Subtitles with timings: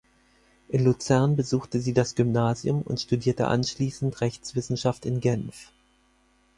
[0.69, 5.71] In Luzern besuchte sie das Gymnasium und studierte anschliessend Rechtswissenschaft in Genf.